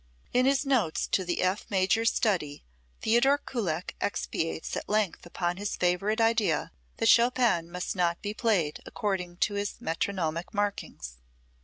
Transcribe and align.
In 0.33 0.47
his 0.47 0.65
notes 0.65 1.05
to 1.09 1.23
the 1.23 1.43
F 1.43 1.67
major 1.69 2.05
study 2.05 2.65
Theodor 3.03 3.37
Kullak 3.37 3.93
expatiates 4.01 4.75
at 4.75 4.89
length 4.89 5.27
upon 5.27 5.57
his 5.57 5.75
favorite 5.75 6.19
idea 6.19 6.71
that 6.97 7.07
Chopin 7.07 7.69
must 7.69 7.95
not 7.95 8.19
be 8.19 8.33
played 8.33 8.79
according 8.87 9.37
to 9.37 9.53
his 9.53 9.75
metronomic 9.79 10.55
markings. 10.55 11.19